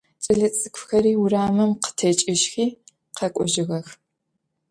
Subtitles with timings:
[0.23, 2.65] Кӏэлэцӏыкӏухэри урамым къытекӏыжьхи
[3.17, 3.87] къэкӏожьыгъэх.